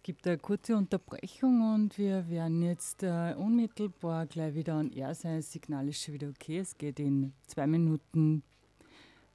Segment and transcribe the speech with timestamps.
[0.00, 5.14] Es gibt eine kurze Unterbrechung und wir werden jetzt äh, unmittelbar gleich wieder an Air
[5.14, 5.36] sein.
[5.36, 6.56] Das Signal ist schon wieder okay.
[6.56, 8.42] Es geht in zwei Minuten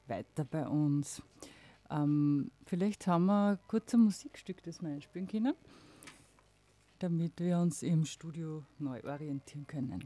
[0.08, 1.22] weiter bei uns.
[1.92, 5.54] Ähm, vielleicht haben wir ein kurzes Musikstück, das wir einspielen können,
[6.98, 10.04] damit wir uns im Studio neu orientieren können.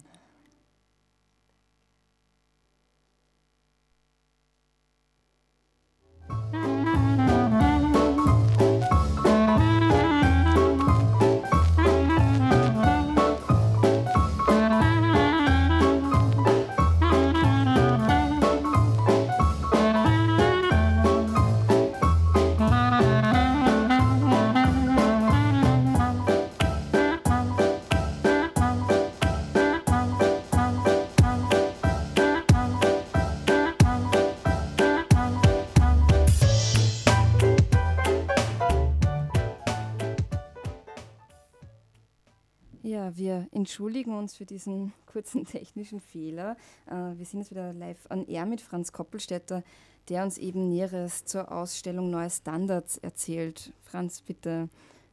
[43.15, 46.57] Wir entschuldigen uns für diesen kurzen technischen Fehler.
[46.87, 49.63] Äh, wir sind jetzt wieder live on air mit Franz Koppelstädter,
[50.09, 53.73] der uns eben Näheres zur Ausstellung Neue Standards erzählt.
[53.83, 54.69] Franz, bitte.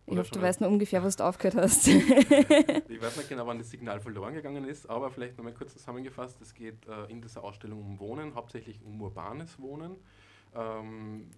[0.09, 1.89] Ich hoffe, du weißt noch ungefähr, was du aufgehört hast.
[1.89, 6.41] ich weiß nicht genau, wann das Signal verloren gegangen ist, aber vielleicht nochmal kurz zusammengefasst.
[6.41, 9.97] Es geht äh, in dieser Ausstellung um Wohnen, hauptsächlich um urbanes Wohnen.
[10.55, 11.29] Ähm,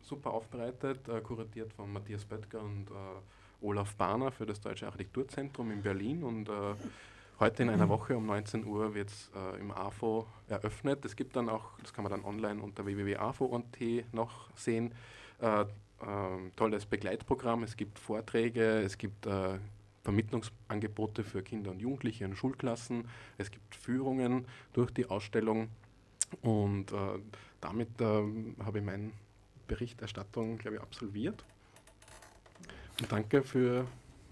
[0.00, 2.94] super aufbereitet, äh, kuratiert von Matthias Böttger und äh,
[3.60, 6.52] Olaf Bahner für das Deutsche Architekturzentrum in Berlin und äh,
[7.40, 11.04] heute in einer Woche um 19 Uhr wird es äh, im AFO eröffnet.
[11.04, 14.92] Es gibt dann auch, das kann man dann online unter www.afo.t noch sehen,
[15.40, 15.64] äh,
[16.06, 17.62] ähm, tolles Begleitprogramm.
[17.62, 19.58] Es gibt Vorträge, es gibt äh,
[20.04, 23.08] Vermittlungsangebote für Kinder und Jugendliche in Schulklassen,
[23.38, 25.68] es gibt Führungen durch die Ausstellung
[26.42, 27.18] und äh,
[27.60, 29.10] damit ähm, habe ich meine
[29.66, 31.44] Berichterstattung, glaube ich, absolviert.
[33.08, 33.86] Danke für,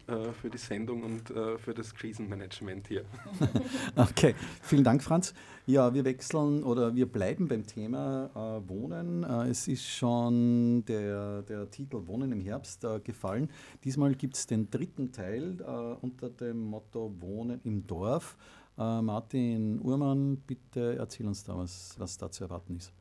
[0.06, 3.04] äh, für die Sendung und äh, für das Krisenmanagement hier.
[3.96, 5.34] okay, vielen Dank, Franz.
[5.66, 9.22] Ja, wir wechseln oder wir bleiben beim Thema äh, Wohnen.
[9.22, 13.50] Äh, es ist schon der, der Titel Wohnen im Herbst äh, gefallen.
[13.84, 15.64] Diesmal gibt es den dritten Teil äh,
[16.00, 18.36] unter dem Motto Wohnen im Dorf.
[18.76, 22.92] Martin Uhrmann, bitte erzähl uns da, was, was da zu erwarten ist.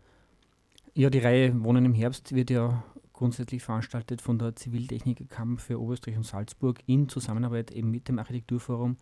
[0.94, 2.84] Ja, die Reihe Wohnen im Herbst wird ja
[3.24, 8.98] grundsätzlich veranstaltet von der Ziviltechnikerkammer für Oberösterreich und Salzburg in Zusammenarbeit eben mit dem Architekturforum.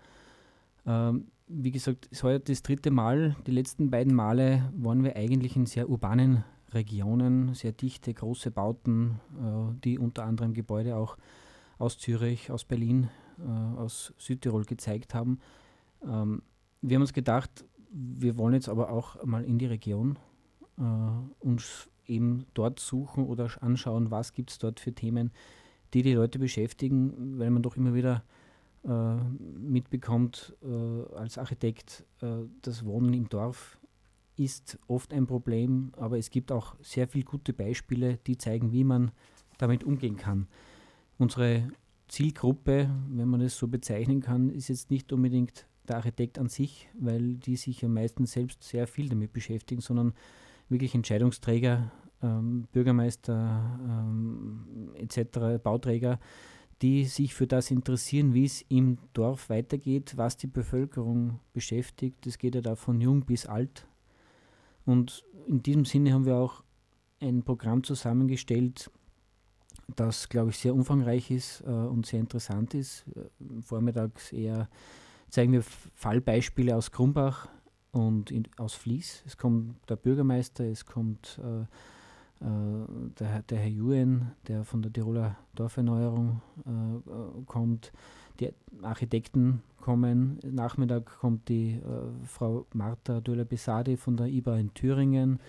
[0.85, 3.35] Ähm, wie gesagt, es war das dritte Mal.
[3.47, 9.19] Die letzten beiden Male waren wir eigentlich in sehr urbanen Regionen, sehr dichte, große Bauten,
[9.39, 11.17] äh, die unter anderem Gebäude auch
[11.79, 15.39] aus Zürich, aus Berlin, äh, aus Südtirol gezeigt haben.
[16.03, 16.43] Ähm,
[16.83, 20.19] wir haben uns gedacht, wir wollen jetzt aber auch mal in die Region
[20.77, 20.83] äh,
[21.39, 25.31] uns eben dort suchen oder anschauen, was gibt es dort für Themen,
[25.93, 28.23] die die Leute beschäftigen, weil man doch immer wieder
[28.83, 29.15] äh,
[29.59, 33.77] mitbekommt äh, als Architekt, äh, das Wohnen im Dorf
[34.37, 38.83] ist oft ein Problem, aber es gibt auch sehr viele gute Beispiele, die zeigen, wie
[38.83, 39.11] man
[39.57, 40.47] damit umgehen kann.
[41.19, 41.67] Unsere
[42.07, 46.89] Zielgruppe, wenn man es so bezeichnen kann, ist jetzt nicht unbedingt der Architekt an sich,
[46.99, 50.13] weil die sich ja meistens selbst sehr viel damit beschäftigen, sondern
[50.71, 51.91] wirklich Entscheidungsträger,
[52.23, 56.19] ähm, Bürgermeister ähm, etc., Bauträger,
[56.81, 62.25] die sich für das interessieren, wie es im Dorf weitergeht, was die Bevölkerung beschäftigt.
[62.25, 63.85] Das geht ja da von jung bis alt.
[64.85, 66.63] Und in diesem Sinne haben wir auch
[67.19, 68.89] ein Programm zusammengestellt,
[69.95, 73.05] das, glaube ich, sehr umfangreich ist äh, und sehr interessant ist.
[73.15, 74.69] Äh, vormittags eher
[75.29, 77.49] zeigen wir Fallbeispiele aus Krumbach,
[77.91, 79.23] und in, aus Fließ.
[79.25, 82.87] Es kommt der Bürgermeister, es kommt äh, äh,
[83.19, 87.91] der, der, Herr Juen, der von der Tiroler Dorferneuerung äh, kommt.
[88.39, 88.51] Die
[88.81, 90.39] Architekten kommen.
[90.43, 95.39] Nachmittag kommt die äh, Frau Marta Döller-Besadi von der IBA in Thüringen.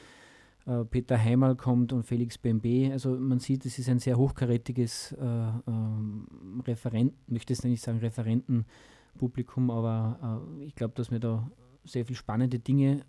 [0.67, 2.93] Äh, Peter Heimal kommt und Felix BMB.
[2.93, 6.27] Also man sieht, es ist ein sehr hochkarätiges äh, ähm,
[6.67, 11.51] Referent, möchte es nicht sagen Referentenpublikum, aber ich glaube, dass wir da
[11.85, 13.05] sehr viele spannende Dinge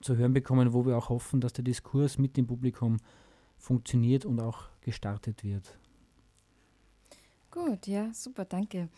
[0.00, 2.98] zu hören bekommen, wo wir auch hoffen, dass der Diskurs mit dem Publikum
[3.56, 5.78] funktioniert und auch gestartet wird.
[7.50, 8.88] Gut, ja, super, danke.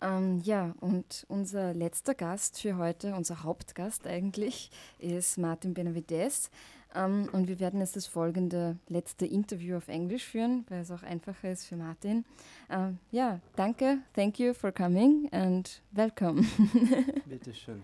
[0.00, 6.50] Ähm, ja, und unser letzter Gast für heute, unser Hauptgast eigentlich, ist Martin Benavides.
[6.94, 11.02] Ähm, und wir werden jetzt das folgende letzte Interview auf Englisch führen, weil es auch
[11.02, 12.24] einfacher ist für Martin.
[12.70, 16.44] Ähm, ja, danke, thank you for coming and welcome.
[17.26, 17.82] Bitte schön.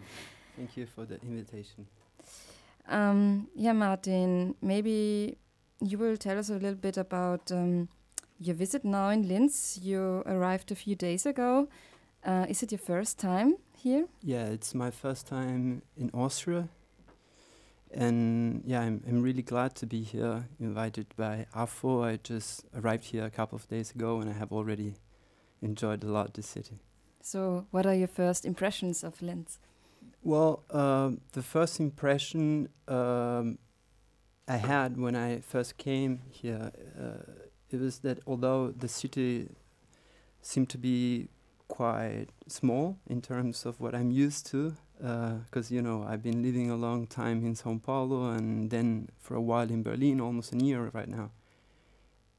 [0.57, 1.87] Thank you for the invitation.
[2.89, 5.37] Um, yeah, Martin, maybe
[5.81, 7.89] you will tell us a little bit about um,
[8.39, 9.79] your visit now in Linz.
[9.83, 11.69] You arrived a few days ago.
[12.25, 14.07] Uh, is it your first time here?
[14.23, 16.69] Yeah, it's my first time in Austria.
[17.93, 22.05] And yeah, I'm, I'm really glad to be here, invited by AFO.
[22.05, 24.95] I just arrived here a couple of days ago and I have already
[25.63, 26.81] enjoyed a lot the city.
[27.21, 29.59] So, what are your first impressions of Linz?
[30.27, 33.59] Well, um, the first impression um,
[34.49, 37.31] I had when I first came here, uh,
[37.71, 39.51] it was that although the city
[40.41, 41.29] seemed to be
[41.69, 46.43] quite small in terms of what I'm used to, because uh, you know I've been
[46.43, 50.55] living a long time in São Paulo and then for a while in Berlin, almost
[50.55, 51.33] a year right now.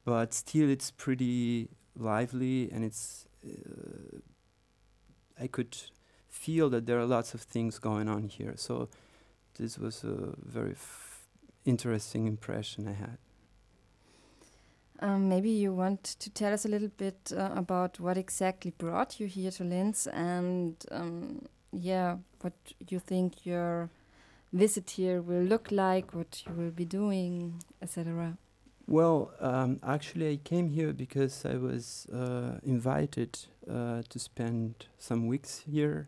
[0.04, 4.18] But still, it's pretty lively, and it's uh,
[5.40, 5.76] I could
[6.36, 8.54] feel that there are lots of things going on here.
[8.56, 8.88] So
[9.58, 10.76] this was a very
[11.64, 13.18] interesting impression I had.
[15.00, 19.20] Um, maybe you want to tell us a little bit uh, about what exactly brought
[19.20, 21.42] you here to Linz and um,
[21.72, 22.54] yeah, what
[22.88, 23.90] you think your
[24.52, 28.38] visit here will look like, what you will be doing, etc.
[28.86, 33.38] Well, um, actually, I came here because I was uh, invited
[33.68, 36.06] uh, to spend some weeks here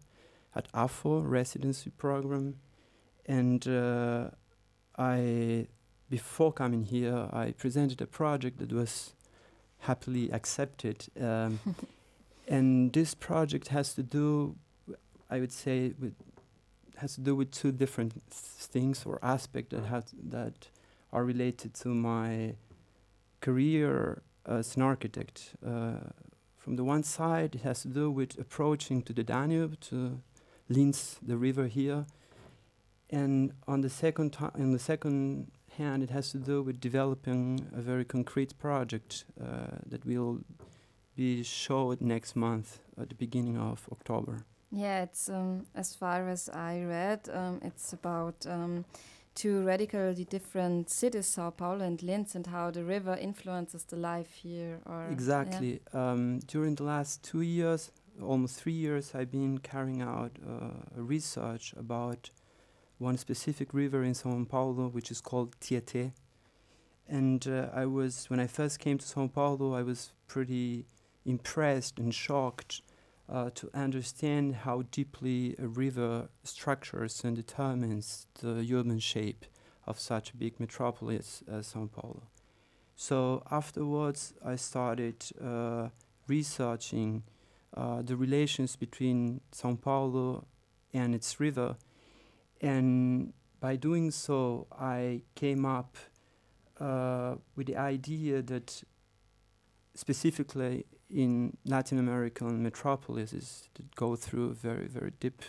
[0.58, 2.56] at AFO residency program,
[3.26, 4.30] and uh,
[4.98, 5.68] I,
[6.10, 9.14] before coming here, I presented a project that was
[9.80, 11.60] happily accepted, um,
[12.48, 14.56] and this project has to do,
[15.30, 16.14] I would say, with
[16.96, 20.68] has to do with two different th things or aspects that have that
[21.12, 22.54] are related to my
[23.40, 25.54] career as an architect.
[25.64, 26.10] Uh,
[26.56, 30.20] from the one side, it has to do with approaching to the Danube, to
[30.68, 32.06] Linz, the river here.
[33.10, 37.80] And on the second in the second hand, it has to do with developing a
[37.80, 40.40] very concrete project uh, that will
[41.16, 44.44] be showed next month at the beginning of October.
[44.70, 48.84] Yeah, it's um, as far as I read, um, it's about um,
[49.34, 54.32] two radically different cities, Sao Paulo and Linz, and how the river influences the life
[54.34, 54.80] here.
[54.84, 55.80] Or exactly.
[55.94, 56.10] Yeah.
[56.10, 57.90] Um, during the last two years,
[58.22, 62.30] almost three years, I've been carrying out uh, research about
[62.98, 66.12] one specific river in Sao Paulo, which is called Tietê.
[67.08, 70.86] And uh, I was, when I first came to Sao Paulo, I was pretty
[71.24, 72.82] impressed and shocked
[73.28, 79.44] uh, to understand how deeply a river structures and determines the urban shape
[79.86, 82.22] of such a big metropolis as Sao Paulo.
[82.96, 85.88] So afterwards, I started uh,
[86.26, 87.22] researching
[87.76, 90.46] uh, the relations between Sao Paulo
[90.92, 91.76] and its river.
[92.60, 95.96] And by doing so, I came up
[96.80, 98.82] uh, with the idea that
[99.94, 105.42] specifically in Latin American metropolises that go through very, very deep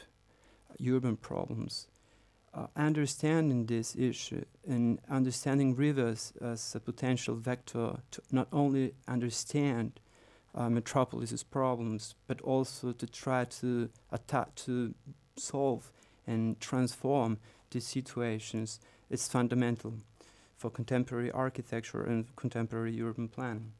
[0.87, 1.87] urban problems,
[2.53, 9.99] uh, understanding this issue and understanding rivers as a potential vector to not only understand
[10.55, 14.93] uh, metropolis's problems, but also to try to attack, to
[15.37, 15.91] solve
[16.27, 17.37] and transform
[17.71, 18.79] these situations
[19.09, 19.93] is fundamental
[20.57, 23.71] for contemporary architecture and contemporary urban planning.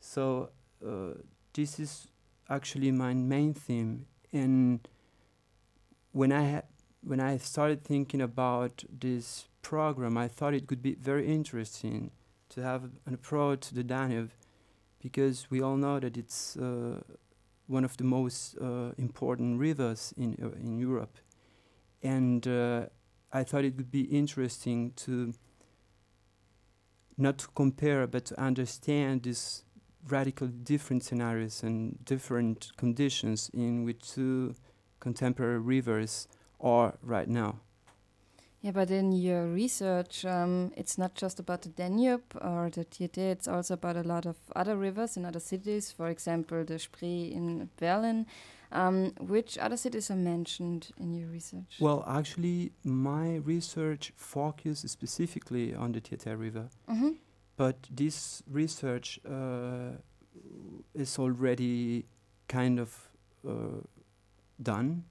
[0.00, 0.50] So
[0.84, 1.14] uh,
[1.52, 2.08] this is
[2.48, 4.06] actually my main theme.
[4.32, 4.86] And
[6.12, 6.62] when I
[7.02, 12.10] when I started thinking about this program, I thought it could be very interesting
[12.50, 14.32] to have an approach to the Danube
[15.02, 17.00] because we all know that it's uh,
[17.66, 21.18] one of the most uh, important rivers in uh, in Europe,
[22.02, 22.46] and
[23.32, 25.32] I thought it would be interesting to
[27.16, 29.64] not to compare but to understand these
[30.08, 34.54] radically different scenarios and different conditions in which two
[34.98, 36.28] contemporary rivers
[36.60, 37.60] are right now.
[38.62, 43.32] Yeah, but in your research, um, it's not just about the Danube or the Tietê,
[43.32, 47.32] it's also about a lot of other rivers in other cities, for example, the Spree
[47.34, 48.26] in Berlin.
[48.72, 51.78] Um, which other cities are mentioned in your research?
[51.80, 56.68] Well, actually, my research focuses specifically on the Tietê River.
[56.86, 57.16] Mm -hmm.
[57.56, 59.96] But this research uh,
[60.94, 62.04] is already
[62.46, 63.10] kind of
[63.44, 63.82] uh,
[64.56, 65.04] done.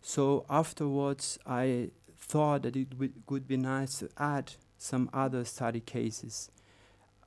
[0.00, 1.90] So afterwards, I
[2.28, 2.88] thought that it
[3.28, 6.50] would be nice to add some other study cases.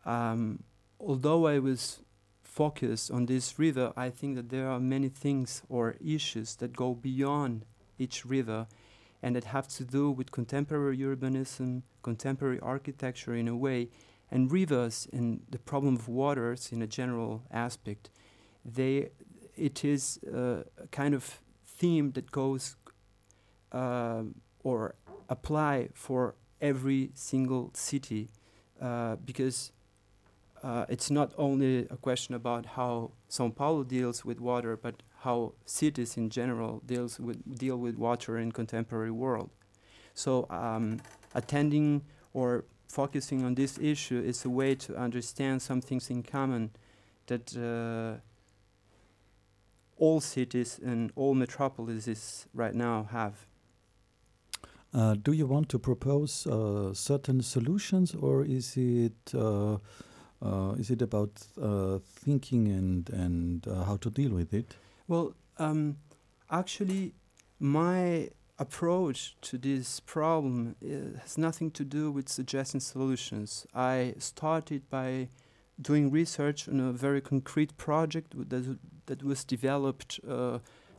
[0.05, 0.63] Um,
[0.99, 1.99] although I was
[2.41, 6.93] focused on this river, I think that there are many things or issues that go
[6.95, 7.65] beyond
[7.99, 8.67] each river
[9.21, 13.89] and that have to do with contemporary urbanism, contemporary architecture in a way,
[14.29, 18.09] And rivers and the problem of waters in a general aspect,
[18.65, 19.09] they
[19.55, 22.75] it is uh, a kind of theme that goes
[23.71, 24.23] uh,
[24.67, 24.95] or
[25.29, 28.27] apply for every single city
[28.81, 29.71] uh, because
[30.61, 35.53] uh, it's not only a question about how São Paulo deals with water, but how
[35.65, 39.49] cities in general deals with deal with water in contemporary world.
[40.13, 40.99] So um,
[41.33, 42.01] attending
[42.33, 46.71] or focusing on this issue is a way to understand some things in common
[47.27, 48.19] that uh,
[49.97, 53.47] all cities and all metropolises right now have.
[54.93, 59.77] Uh, do you want to propose uh, certain solutions, or is it uh,
[60.41, 64.75] uh is it about uh, thinking and and uh, how to deal with it?
[65.07, 65.97] Well, um,
[66.49, 67.13] actually,
[67.59, 68.29] my
[68.59, 70.75] approach to this problem
[71.21, 73.67] has nothing to do with suggesting solutions.
[73.75, 75.29] I started by
[75.79, 80.19] doing research on a very concrete project that that was developed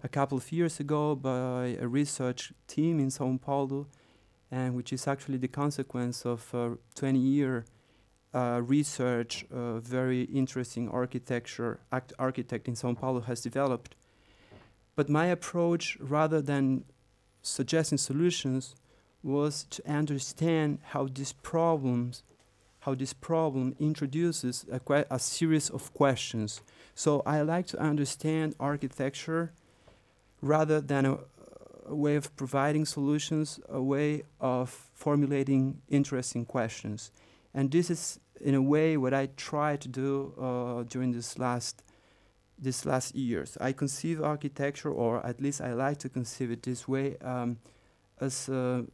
[0.03, 3.87] a couple of years ago by a research team in Sao Paulo,
[4.51, 7.65] and which is actually the consequence of a 20 year
[8.35, 11.81] uh, research, uh, very interesting architecture
[12.19, 13.97] architect in Sao Paulo has developed.
[14.95, 16.85] But my approach, rather than
[17.43, 18.75] suggesting solutions,
[19.23, 22.23] was to understand how these problems,
[22.81, 26.61] how this problem introduces a, a series of questions.
[26.95, 29.53] So I like to understand architecture
[30.41, 31.19] rather than a,
[31.87, 37.11] a way of providing solutions, a way of formulating interesting questions.
[37.55, 41.83] And this is, in a way, what I try to do uh, during this last
[42.59, 43.57] this last years.
[43.61, 47.59] I conceive architecture, or at least I like to conceive it this way, um,
[48.21, 48.85] as a,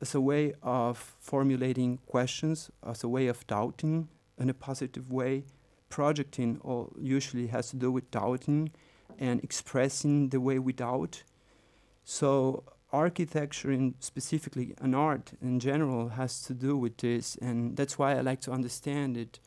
[0.00, 4.08] as a way of formulating questions, as a way of doubting
[4.38, 5.44] in a positive way.
[5.88, 8.72] Projecting all usually has to do with doubting
[9.18, 11.22] and expressing the way we doubt.
[12.04, 17.98] So architecture and specifically an art in general has to do with this and that's
[17.98, 19.40] why I like to understand it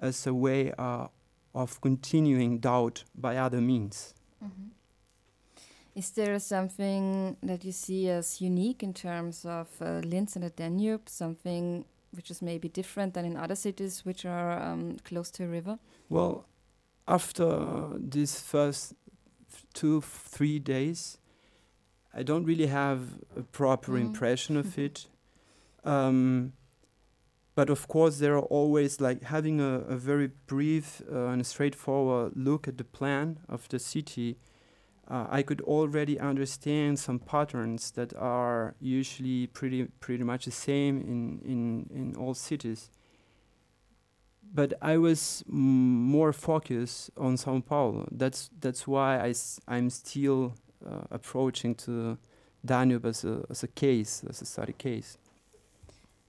[0.00, 1.08] as a way uh,
[1.54, 4.14] of continuing doubt by other means.
[4.44, 4.68] Mm-hmm.
[5.94, 10.50] Is there something that you see as unique in terms of uh, Linz and the
[10.50, 15.44] Danube, something which is maybe different than in other cities which are um, close to
[15.44, 15.78] a river?
[16.08, 16.46] Well,
[17.06, 18.94] after this first
[19.74, 21.18] two, three days,
[22.12, 24.00] I don't really have a proper mm.
[24.00, 25.06] impression of it.
[25.84, 26.52] Um,
[27.54, 32.32] but of course, there are always like having a, a very brief uh, and straightforward
[32.34, 34.38] look at the plan of the city.
[35.08, 41.00] Uh, I could already understand some patterns that are usually pretty pretty much the same
[41.00, 42.90] in in in all cities
[44.52, 48.06] but I was more focused on Sao Paulo.
[48.10, 50.54] That's that's why I s- I'm still
[50.86, 52.18] uh, approaching to
[52.64, 55.18] Danube as a as a case, as a study case.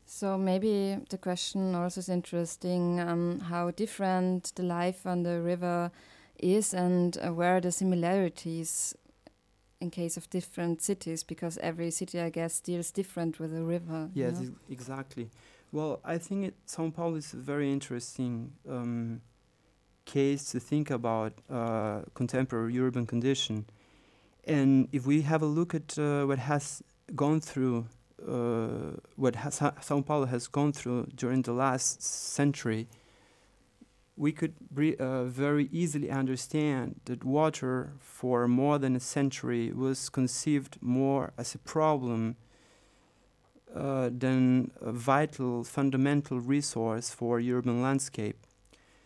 [0.05, 5.91] So maybe the question also is interesting: um, how different the life on the river
[6.39, 8.95] is, and uh, where are the similarities
[9.81, 11.23] in case of different cities?
[11.23, 14.09] Because every city, I guess, deals different with the river.
[14.13, 15.29] Yes, exactly.
[15.75, 19.19] Well, I think it, Sao Paulo is a very interesting um,
[20.05, 23.65] case to think about uh, contemporary urban condition.
[24.45, 26.81] And if we have a look at uh, what has
[27.13, 27.87] gone through,
[28.25, 32.87] uh, what has Sao Paulo has gone through during the last century,
[34.15, 34.53] we could
[34.97, 41.53] uh, very easily understand that water for more than a century was conceived more as
[41.53, 42.37] a problem
[43.75, 48.37] uh, than a vital, fundamental resource for urban landscape.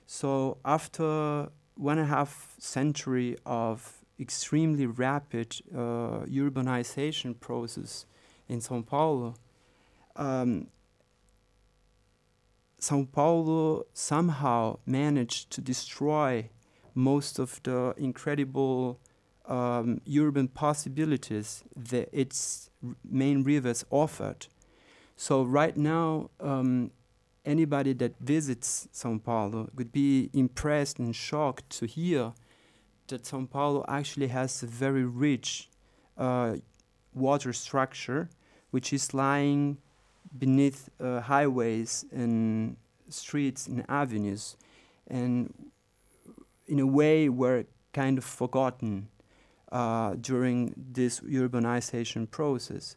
[0.06, 8.06] So after one and a half century of extremely rapid uh, urbanization process
[8.48, 9.36] in São Paulo,
[10.16, 10.68] um,
[12.80, 16.50] São Paulo somehow managed to destroy
[16.96, 19.00] most of the incredible
[19.46, 22.70] um, urban possibilities that its
[23.04, 24.48] main rivers offered.
[25.22, 26.92] So right now, um,
[27.44, 32.32] anybody that visits São Paulo would be impressed and shocked to hear
[33.08, 35.68] that São Paulo actually has a very rich
[36.18, 36.56] uh,
[37.14, 38.30] water structure,
[38.72, 39.80] which is lying
[40.38, 42.78] beneath uh, highways and
[43.10, 44.56] streets and avenues,
[45.06, 45.54] and
[46.66, 49.10] in a way were kind of forgotten
[49.74, 52.96] uh, during this urbanization process.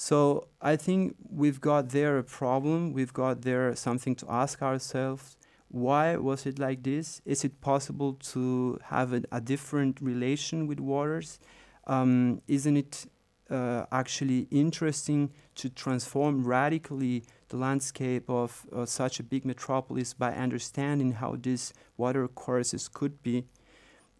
[0.00, 2.92] So I think we've got there a problem.
[2.92, 5.36] We've got there something to ask ourselves.
[5.66, 7.20] Why was it like this?
[7.24, 11.40] Is it possible to have a, a different relation with waters?
[11.88, 13.06] Um, isn't it
[13.50, 20.32] uh, actually interesting to transform radically the landscape of uh, such a big metropolis by
[20.32, 23.46] understanding how these water courses could be?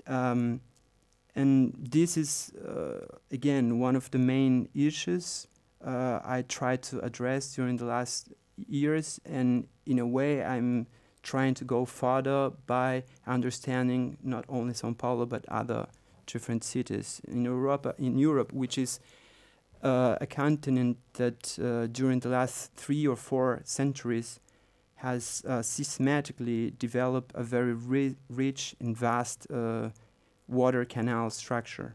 [0.09, 0.61] Um,
[1.37, 5.47] and this is, uh, again, one of the main issues
[5.85, 8.33] uh, I tried to address during the last
[8.69, 10.87] years, and in a way, I'm
[11.23, 15.87] trying to go further by understanding not only São Paulo but other
[16.27, 17.95] different cities in Europe.
[17.99, 19.01] In Europe, which is
[19.83, 24.41] uh, a continent that uh, during the last three or four centuries
[24.97, 29.91] has uh, systematically developed a very ri rich and vast uh,
[30.49, 31.95] water canal structure.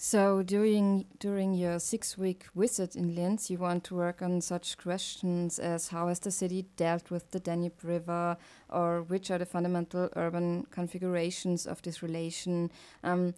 [0.00, 4.78] So during during your six week visit in Linz, you want to work on such
[4.78, 8.36] questions as how has the city dealt with the Danube River,
[8.70, 12.70] or which are the fundamental urban configurations of this relation.
[13.02, 13.34] Um,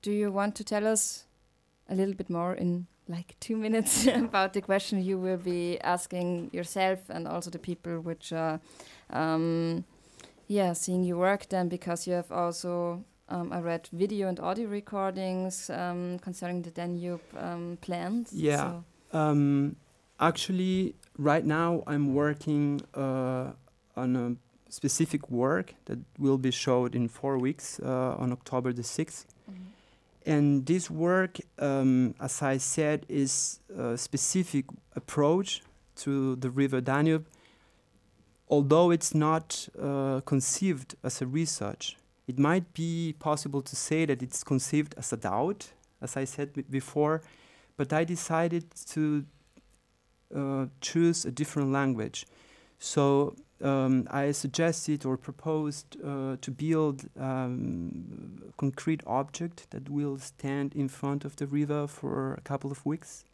[0.00, 1.26] do you want to tell us
[1.90, 6.48] a little bit more in like two minutes about the question you will be asking
[6.54, 8.58] yourself and also the people which are,
[9.10, 9.84] um,
[10.48, 14.68] yeah, seeing your work then because you have also um, I read video and audio
[14.68, 18.32] recordings um, concerning the Danube um, plans.
[18.32, 18.80] Yeah.
[19.12, 19.18] So.
[19.18, 19.76] Um,
[20.20, 23.52] actually, right now I'm working uh,
[23.96, 24.36] on a
[24.70, 29.26] specific work that will be showed in four weeks uh, on October the 6th.
[29.48, 29.74] Mm -hmm.
[30.26, 35.62] And this work, um, as I said, is a specific approach
[36.04, 37.24] to the River Danube,
[38.48, 44.22] although it's not uh, conceived as a research it might be possible to say that
[44.22, 47.22] it's conceived as a doubt, as I said before,
[47.76, 49.24] but I decided to
[50.34, 52.26] uh, choose a different language.
[52.78, 60.18] So um, I suggested or proposed uh, to build um, a concrete object that will
[60.18, 63.24] stand in front of the river for a couple of weeks.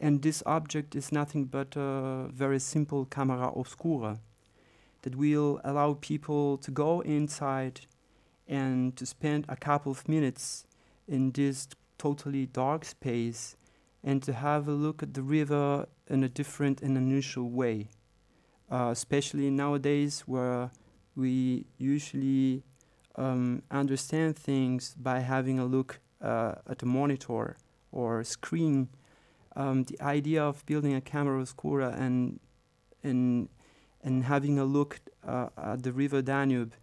[0.00, 4.18] And this object is nothing but a very simple camera obscura
[5.02, 7.80] that will allow people to go inside
[8.48, 10.66] and to spend a couple of minutes
[11.06, 13.56] in this totally dark space
[14.02, 17.88] and to have a look at the river in a different and unusual way,
[18.70, 20.70] uh, especially nowadays where
[21.14, 22.62] we usually
[23.16, 27.56] um, understand things by having a look uh, at a monitor
[27.92, 28.88] or screen.
[29.56, 32.38] Um, the idea of building a camera oscura and
[33.02, 33.48] and
[34.02, 36.74] and having a look uh, at the river Danube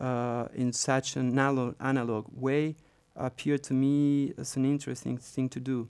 [0.00, 2.76] uh, in such an analog, analog way
[3.14, 5.88] appeared to me as an interesting thing to do.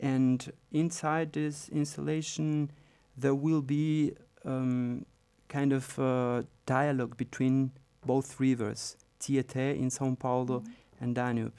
[0.00, 2.70] And inside this installation,
[3.16, 5.04] there will be um,
[5.48, 7.70] kind of a dialogue between
[8.04, 11.02] both rivers, Tietê in São Paulo mm -hmm.
[11.02, 11.54] and Danube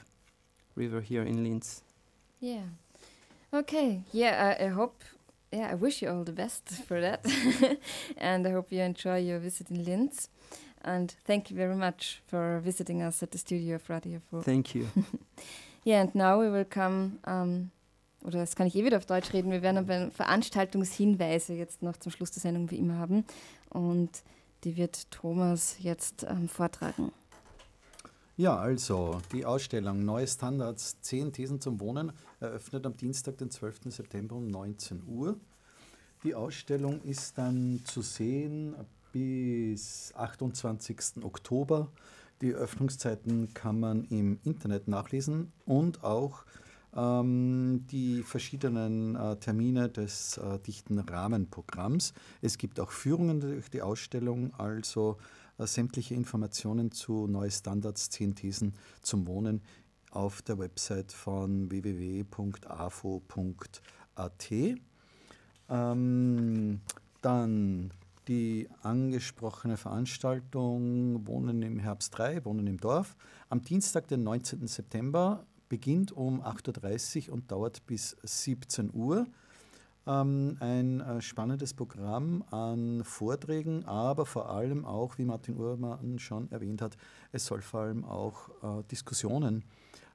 [0.75, 1.83] River here in Linz.
[2.41, 2.67] Yeah.
[3.53, 4.01] Okay.
[4.11, 5.05] Yeah, I, I hope.
[5.51, 7.25] Yeah, I wish you all the best for that,
[8.17, 10.29] and I hope you enjoy your visit in Linz.
[10.83, 14.41] And thank you very much for visiting us at the studio of Radio Froh.
[14.45, 14.87] Thank you.
[15.85, 17.71] yeah, and now we will come, um,
[18.25, 21.95] oder das kann ich eh wieder auf Deutsch reden, wir werden aber Veranstaltungshinweise jetzt noch
[21.97, 23.25] zum Schluss der Sendung wie immer haben.
[23.69, 24.23] Und
[24.65, 27.13] die wird Thomas jetzt ähm, vortragen.
[28.35, 33.81] Ja, also die Ausstellung Neue Standards, 10 Thesen zum Wohnen, eröffnet am Dienstag, den 12.
[33.85, 35.37] September um 19 Uhr.
[36.23, 38.75] Die Ausstellung ist dann zu sehen
[39.13, 41.23] bis 28.
[41.23, 41.89] Oktober.
[42.41, 46.43] Die Öffnungszeiten kann man im Internet nachlesen und auch
[46.95, 52.13] ähm, die verschiedenen äh, Termine des äh, dichten Rahmenprogramms.
[52.41, 55.17] Es gibt auch Führungen durch die Ausstellung, also
[55.57, 59.61] äh, sämtliche Informationen zu Neue Standards, 10 Thesen zum Wohnen
[60.11, 62.27] auf der Website von www.afo.at.
[65.69, 66.81] Ähm,
[67.21, 67.91] dann
[68.27, 73.15] die angesprochene Veranstaltung Wohnen im Herbst 3, Wohnen im Dorf,
[73.49, 74.67] am Dienstag, den 19.
[74.67, 79.25] September, beginnt um 8.30 Uhr und dauert bis 17 Uhr.
[80.05, 86.51] Ähm, ein äh, spannendes Programm an Vorträgen, aber vor allem auch, wie Martin Uhrmann schon
[86.51, 86.97] erwähnt hat,
[87.31, 89.63] es soll vor allem auch äh, Diskussionen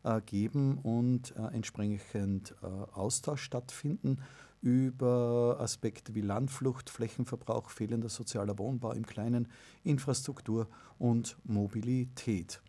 [0.05, 2.55] äh, geben und entsprechend
[2.93, 4.19] Austausch stattfinden
[4.63, 9.49] über Aspekte wie Landflucht, Flächenverbrauch, fehlender sozialer Wohnbau im Kleinen,
[9.85, 10.69] Infrastruktur
[10.99, 12.61] und Mobilität.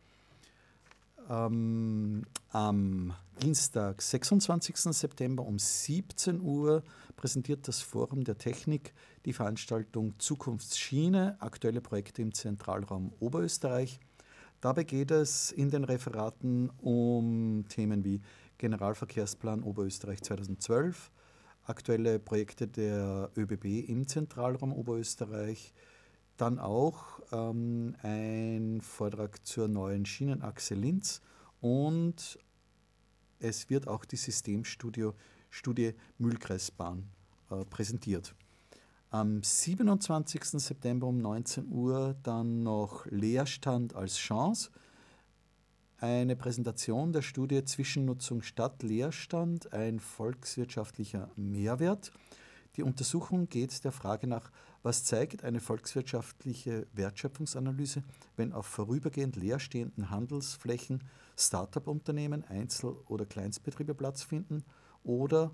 [1.30, 4.76] ähm, am Dienstag, 26.
[4.76, 6.84] September um 17 Uhr
[7.16, 8.94] präsentiert das Forum der Technik
[9.26, 14.00] die Veranstaltung Zukunftsschiene, aktuelle Projekte im Zentralraum Oberösterreich.
[14.62, 18.22] Dabei geht es in den Referaten um Themen wie
[18.58, 21.12] Generalverkehrsplan Oberösterreich 2012,
[21.70, 25.74] aktuelle Projekte der ÖBB im Zentralraum Oberösterreich,
[26.38, 31.22] dann auch ähm, ein Vortrag zur neuen Schienenachse Linz
[31.62, 32.40] und
[33.40, 35.12] es wird auch die Systemstudie
[35.50, 37.10] Studie Mühlkreisbahn
[37.50, 38.36] äh, präsentiert.
[39.12, 40.44] Am 27.
[40.62, 44.70] September um 19 Uhr dann noch Leerstand als Chance.
[46.02, 52.14] Eine Präsentation der Studie Zwischennutzung statt Leerstand, ein volkswirtschaftlicher Mehrwert.
[52.78, 54.50] Die Untersuchung geht der Frage nach,
[54.82, 58.04] was zeigt eine volkswirtschaftliche Wertschöpfungsanalyse,
[58.38, 61.04] wenn auf vorübergehend leerstehenden Handelsflächen
[61.36, 64.64] Start-up-Unternehmen, Einzel- oder Kleinstbetriebe Platz finden
[65.04, 65.52] oder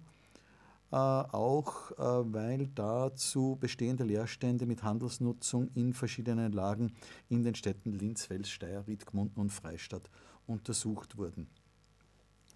[0.91, 6.93] äh, auch äh, weil dazu bestehende Leerstände mit Handelsnutzung in verschiedenen Lagen
[7.29, 10.11] in den Städten Linz, Wels, Steyr, Ried, und Freistadt
[10.47, 11.47] untersucht wurden.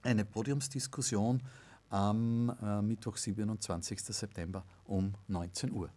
[0.02, 1.42] Eine Podiumsdiskussion
[1.90, 4.00] am äh, Mittwoch, 27.
[4.02, 5.90] September um 19 Uhr.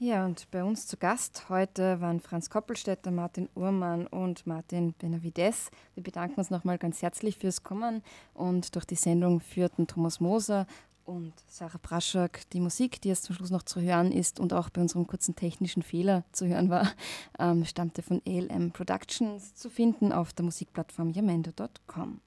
[0.00, 5.70] Ja, und bei uns zu Gast heute waren Franz Koppelstädter, Martin Uhrmann und Martin Benavides.
[5.94, 8.02] Wir bedanken uns nochmal ganz herzlich fürs Kommen
[8.34, 10.66] und durch die Sendung führten Thomas Moser
[11.04, 14.70] und Sarah Praschak die Musik, die jetzt zum Schluss noch zu hören ist und auch
[14.70, 16.90] bei unserem kurzen technischen Fehler zu hören war,
[17.38, 22.20] ähm, stammte von ALM Productions zu finden auf der Musikplattform yamendo.com.